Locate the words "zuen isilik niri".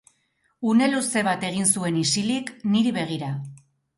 1.75-2.97